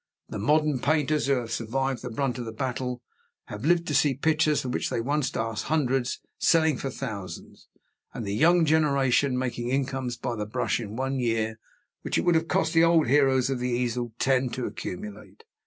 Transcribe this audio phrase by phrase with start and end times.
[0.29, 3.03] The modern painters who have survived the brunt of the battle,
[3.45, 7.67] have lived to see pictures for which they once asked hundreds, selling for thousands,
[8.11, 11.59] and the young generation making incomes by the brush in one year,
[12.01, 15.43] which it would have cost the old heroes of the easel ten to accumulate.